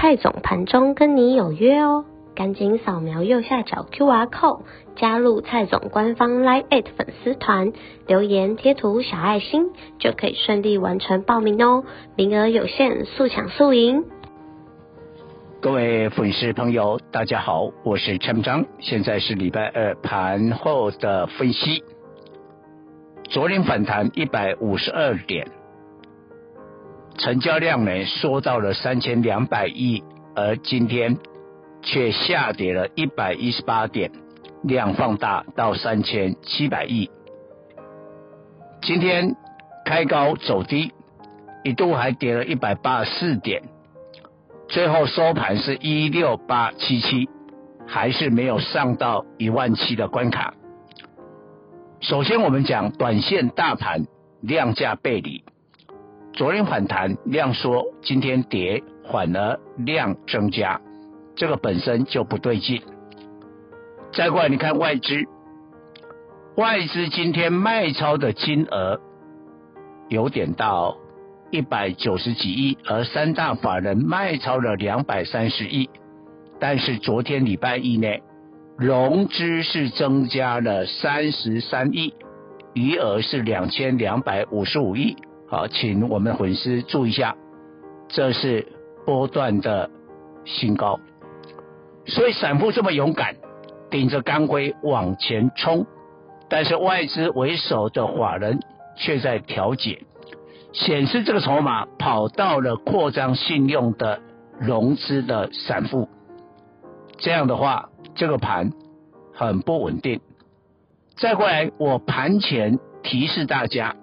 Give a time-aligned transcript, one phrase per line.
[0.00, 4.62] 蔡总盘中跟你有约哦，赶紧扫描右下角 QR code
[4.96, 7.74] 加入蔡总官方 Line@ 粉丝团，
[8.06, 9.66] 留言贴图小爱心
[9.98, 11.84] 就可以顺利完成报名哦，
[12.16, 14.06] 名额有限，速抢速赢。
[15.60, 21.84] 各位粉丝朋友，大家好，我是陈章，现在是礼拜二盘后的分析。
[23.24, 25.46] 昨天反弹一百五十二点。
[27.22, 30.02] 成交量呢缩到了三千两百亿，
[30.34, 31.18] 而今天
[31.82, 34.10] 却下跌了一百一十八点，
[34.62, 37.10] 量放大到三千七百亿。
[38.80, 39.36] 今天
[39.84, 40.94] 开高走低，
[41.62, 43.64] 一度还跌了一百八十四点，
[44.68, 47.28] 最后收盘是一六八七七，
[47.86, 50.54] 还是没有上到一万七的关卡。
[52.00, 54.06] 首先我们讲短线大盘
[54.40, 55.44] 量价背离。
[56.32, 60.80] 昨天反弹量缩，今天跌反而量增加，
[61.34, 62.82] 这个本身就不对劲。
[64.12, 65.24] 再过来，你看外资，
[66.56, 69.00] 外资今天卖超的金额
[70.08, 70.96] 有点到
[71.50, 75.90] 一百九十几亿，而三大法人卖超了两百三十亿。
[76.58, 78.08] 但是昨天礼拜一呢，
[78.78, 82.14] 融资是增加了三十三亿，
[82.74, 85.16] 余额是两千两百五十五亿。
[85.50, 87.36] 好，请我们粉丝注意一下，
[88.06, 88.68] 这是
[89.04, 89.90] 波段的
[90.44, 91.00] 新高，
[92.06, 93.34] 所以散户这么勇敢，
[93.90, 95.84] 顶着钢盔往前冲，
[96.48, 98.60] 但是外资为首的法人
[98.96, 100.04] 却在调节，
[100.72, 104.20] 显示这个筹码跑到了扩张信用的
[104.60, 106.08] 融资的散户，
[107.18, 108.70] 这样的话，这个盘
[109.34, 110.20] 很不稳定。
[111.16, 113.96] 再过来，我盘前提示大家。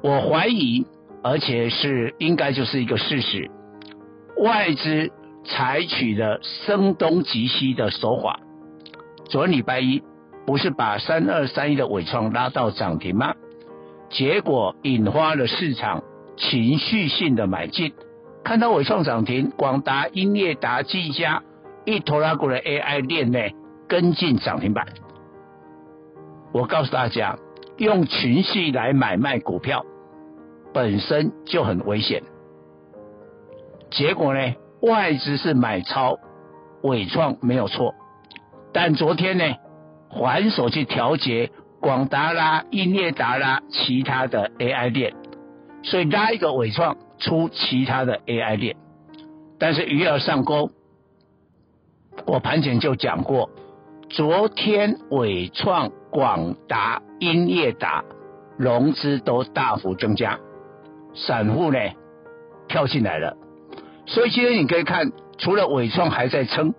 [0.00, 0.86] 我怀疑，
[1.22, 3.50] 而且是应该就是一个事实，
[4.36, 5.10] 外资
[5.44, 8.38] 采取了声东击西的手法。
[9.24, 10.02] 昨天礼拜一
[10.46, 13.34] 不是把三二三一的伟创拉到涨停吗？
[14.08, 16.04] 结果引发了市场
[16.36, 17.92] 情绪性的买进，
[18.44, 21.42] 看到伟创涨停，广达、英业达、技嘉
[21.84, 23.56] 一拖拉过来 AI 链内
[23.88, 24.86] 跟进涨停板。
[26.52, 27.36] 我告诉大家。
[27.78, 29.84] 用情绪来买卖股票，
[30.74, 32.24] 本身就很危险。
[33.90, 36.18] 结果呢，外资是买超
[36.82, 37.94] 纬创没有错，
[38.72, 39.44] 但昨天呢，
[40.10, 41.50] 还手去调节
[41.80, 45.14] 广达啦、英业达啦其他的 AI 链，
[45.84, 48.76] 所以拉一个纬创出其他的 AI 链，
[49.58, 50.70] 但是鱼儿上钩。
[52.26, 53.50] 我盘前就讲过，
[54.08, 57.02] 昨天纬创、广达。
[57.18, 58.04] 英业达
[58.56, 60.38] 融资都大幅增加，
[61.14, 61.78] 散户呢
[62.68, 63.36] 跳进来了，
[64.06, 66.74] 所以今天你可以看，除了伟创还在撑，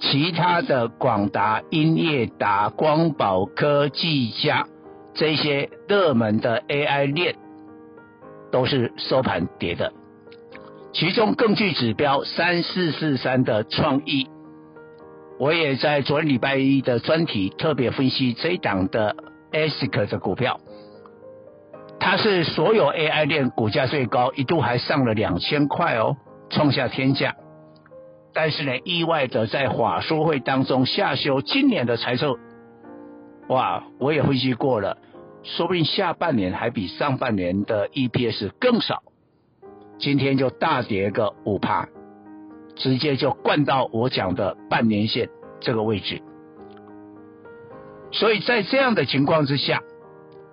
[0.00, 4.66] 其他的广达、英业达、光宝科技、家
[5.14, 7.36] 这些热门的 AI 链
[8.52, 9.92] 都是收盘跌的，
[10.92, 14.28] 其中更具指标三四四三的创意。
[15.38, 19.16] 我也在昨天礼拜一的专题特别分析这一档的
[19.52, 20.60] ASIC 的股票，
[22.00, 26.16] 它是所有 AI 链股价最高，一度还上了两千块哦，
[26.48, 27.36] 创下天价。
[28.32, 32.38] 但是呢，意外的在法说会当中下修今年的财测，
[33.48, 34.96] 哇，我也分析过了，
[35.42, 39.02] 说不定下半年还比上半年的 EPS 更少。
[39.98, 41.88] 今天就大跌个五趴。
[42.76, 45.28] 直接就灌到我讲的半年线
[45.60, 46.22] 这个位置，
[48.12, 49.82] 所以在这样的情况之下，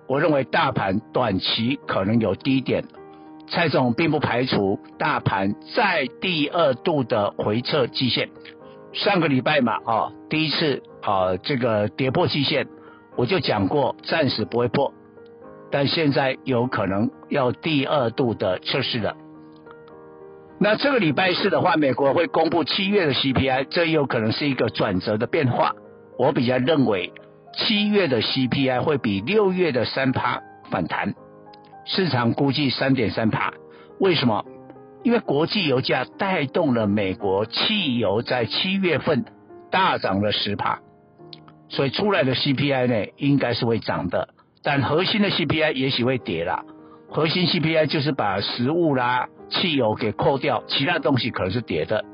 [0.08, 2.84] 我认为大盘短期可能有低点，
[3.46, 8.30] 蔡总并不排除大盘在第二度的回测季线。
[8.92, 12.66] 上个礼拜嘛，啊，第一次啊这个跌破季线，
[13.16, 14.92] 我就讲过暂时不会破，
[15.70, 19.16] 但现在有可能要第二度的测试了。
[20.60, 25.72] 那这个礼拜四的话，美国会公布七月的 CPI，这有可能是一个转折的变化。
[26.18, 27.12] 我比较认为
[27.52, 30.40] 七月的 CPI 会比六月的三趴
[30.70, 31.14] 反弹，
[31.84, 33.52] 市场估计三点三趴。
[34.00, 34.44] 为什么？
[35.02, 39.26] 因为国际油价带动了美国汽油在七月份
[39.70, 40.78] 大涨了十趴，
[41.68, 44.28] 所以出来的 CPI 呢应该是会涨的，
[44.62, 46.64] 但核心的 CPI 也许会跌啦。
[47.14, 52.04] 核心 CPI 就是把食物啦、汽油给扣掉，其他东西可能是跌的。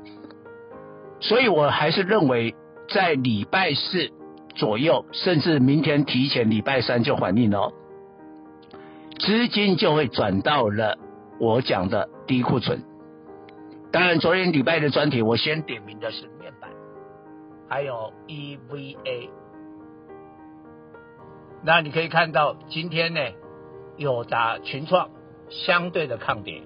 [1.19, 2.53] 所以我还是认为
[2.87, 4.11] 在礼拜四
[4.53, 7.73] 左右，甚至明天提前礼拜三就反映哦，
[9.17, 10.99] 资金就会转到了
[11.39, 12.83] 我讲的低库存。
[13.91, 16.69] 当然，昨天礼拜的专题我先点名的是面板，
[17.67, 19.29] 还有 EVA。
[21.63, 23.19] 那你可以看到今天呢，
[24.01, 25.09] 友达、群创
[25.49, 26.61] 相对的抗跌，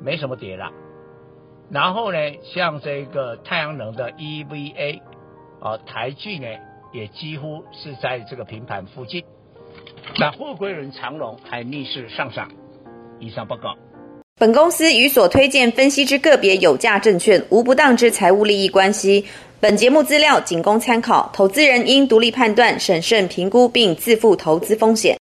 [0.00, 0.70] 没什么跌了。
[1.70, 2.18] 然后呢，
[2.54, 5.00] 像这个太阳能的 EVA，
[5.60, 6.46] 啊，台聚呢
[6.92, 9.24] 也几乎是在这个平盘附近。
[10.18, 12.50] 那货柜轮长荣还逆势上涨。
[13.20, 13.74] 以上报告。
[14.38, 19.26] 本公司与所推荐分析之个别有价证券无不当之财务利益关系。
[19.58, 25.16] 本节目资料仅供参考，投资人应独立判断、审慎评估并自负投资风险。